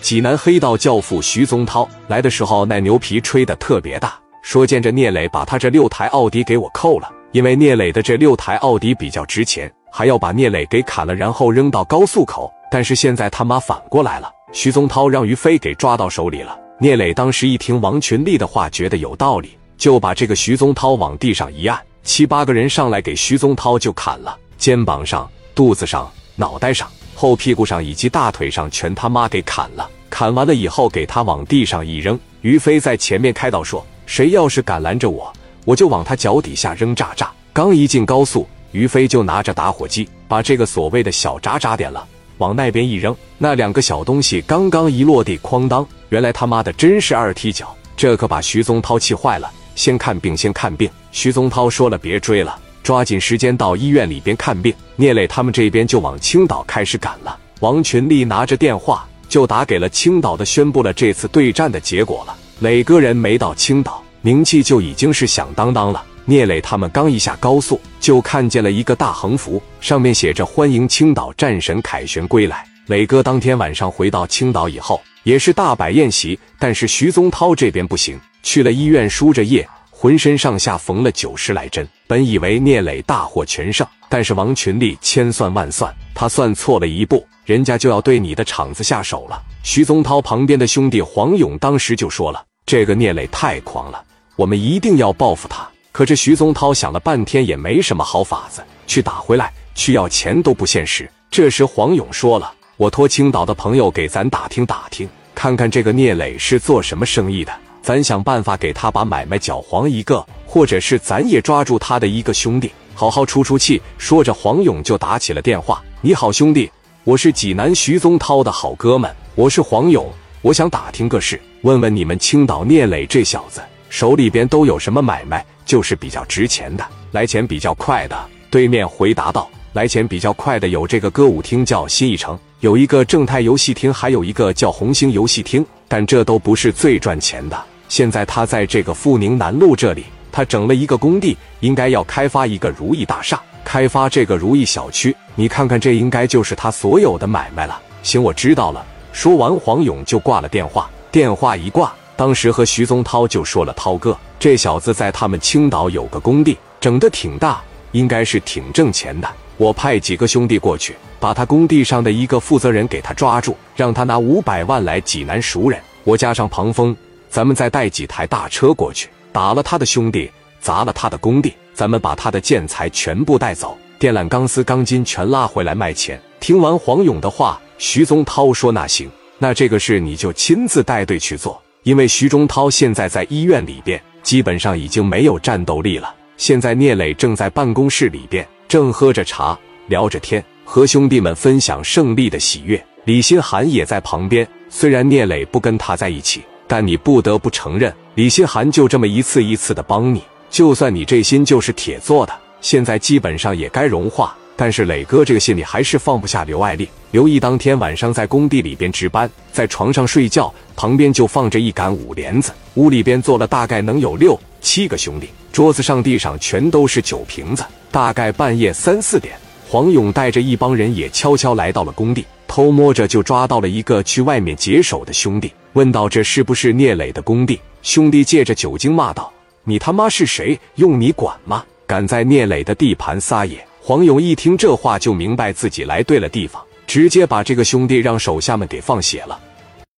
[0.00, 12.50] 济南黑道教父徐宗涛来的时候，那牛皮吹得特别大，说见着聂磊把他这六台奥迪给我扣了，因为聂磊的这六台奥迪比较值钱，还要把聂磊给砍了，然后扔到高速口。
[12.70, 16.58] 但是现在他妈反过来了，徐宗涛让于飞给抓到手里了。
[16.78, 26.88] 聂磊当时一听王群力的话，觉得有道理，就把这个徐宗涛往地上一按，七八个人上来给徐宗涛就砍了，肩膀上、肚子上、脑袋上。
[27.20, 32.18] 后屁股上以及大腿上全他妈给砍了，砍完了以后给他往地上一扔。
[32.40, 35.30] 于飞在前面开道说：“谁要是敢拦着我，
[35.66, 42.02] 我就往他脚底下扔炸炸。”刚一进高速，于飞就拿着打火机把这个所谓的小渣渣点了，
[42.38, 43.14] 往那边一扔。
[43.36, 45.86] 那两个小东西刚刚一落地，哐当！
[46.08, 49.52] 原来他妈的真是二踢脚，这可把徐宗涛气坏了。
[49.74, 50.88] 先看病，先看病。
[51.12, 52.58] 徐宗涛说了：“别追了。”
[52.90, 57.38] 抓紧时间到医院里边看病，聂磊他们这边就往青岛开始赶了。
[57.60, 62.36] 王群力拿着电话就打给了青岛的，宣布了这次对战的结果了。
[62.58, 66.04] 磊哥人没到青岛，名气就已经是响当当了。
[66.24, 72.66] 聂磊他们刚一下高速，就看见了一个大横幅，上面写着“欢迎青岛战神凯旋归来”。
[72.90, 79.64] 磊哥当天晚上回到青岛以后，也是大摆宴席，但是徐宗涛这边不行，去了医院输着液。
[80.00, 89.42] 浑身上下缝了九十来针，本以为聂磊大获全胜，但是王群力千算万算，他算错了一步，人家就要对你的厂子下手了。
[89.62, 94.02] 徐宗涛旁边的兄弟黄勇当时就说了：“这个聂磊太狂了，
[94.36, 101.06] 我们一定要报复他。”可这徐宗涛想了半天也没什么好法子，去打回来，去要钱都不现实。
[101.30, 107.52] 这时黄勇说了：“我托青岛的朋友给咱打听打听，看看这个聂磊是做什么生意的。”
[107.82, 113.80] 咱想办法给他把买卖搅黄一个，或者是咱也抓住他的一个兄弟，好好出出气。
[113.98, 116.70] 说着，黄勇就打起了电话：“你好，兄弟，
[117.04, 120.06] 我是济南徐宗涛的好哥们，我是黄勇，
[120.42, 128.16] 我想打听个事，问问你们青岛聂磊这小子手里边都有什么买卖，就是比较值钱的，来钱比较快的。”
[128.50, 137.58] 对面回答道：“来钱比较快的有这个歌舞厅叫新艺城，有一个正泰游戏厅，还有一个叫红星游戏厅，但这都不是最赚钱的。”
[137.90, 145.14] 现在他在这个富宁南路这里，他整了一个工地，应该要开发一个如意大厦，开发这个如意小区。
[145.34, 147.82] 你看看，这应该就是他所有的买卖了。
[148.04, 148.86] 行，我知道了。
[149.12, 150.88] 说完，黄勇就挂了电话。
[151.10, 159.28] 电话一挂，当时和徐宗涛就说了：“涛哥，这小子在他们青岛有个工地，整的挺大，应该是挺挣钱的。
[159.56, 165.80] 我派几个兄弟过去，把他工地上的一个负责人给他抓住，让他拿五百万来济南赎人。
[166.04, 166.96] 我加上庞峰。”
[167.30, 170.28] 咱们再带几台大车过去，打了他的兄弟，
[170.60, 176.20] 砸了他的工地，咱们把他的建材全部带走，电缆、钢丝、钢筋全拉回来卖钱。
[176.40, 179.08] 听完黄勇的话，徐宗涛说：“那行，
[179.38, 186.12] 那这个事你就亲自带队去做，因为徐宗涛现在在医院里边，基本上已经没有战斗力了。
[186.36, 192.84] 现在聂磊正在办公室里边，正喝着茶，聊着天，和兄弟们分享胜利的喜悦。
[193.04, 204.32] 李新涵也在旁边，虽然聂磊不跟他在一起。”但你不得不承认，李新涵就这么一次一次的帮你，就算你这心就是铁做的，现在基本上也该融化。
[204.54, 206.88] 但是磊哥这个心里还是放不下刘爱丽。
[207.10, 217.64] 刘毅当天晚上在工地里边值班，在床上睡觉，旁边就放着一杆五连子，屋里边坐了大概能有六七个兄弟，桌子上地上全都是酒瓶子。
[217.90, 219.34] 大概半夜三四点，
[219.66, 225.52] 黄勇带着一帮人也悄悄来到了工地，偷摸着就抓到了一个去外面解手的兄弟。
[225.74, 230.58] 问道：“这是不是聂磊的工地？”兄弟借着酒精骂道：“你他妈是谁？
[230.74, 231.64] 用你管吗？
[231.86, 239.38] 敢在聂磊的地盘撒野！”黄勇一听这话，就明白自己来对了地方，直接把这个兄弟让手下们给放血了。